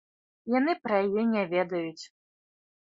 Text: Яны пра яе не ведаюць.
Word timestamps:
Яны 0.53 0.75
пра 0.87 0.95
яе 1.07 1.27
не 1.37 1.43
ведаюць. 1.53 2.05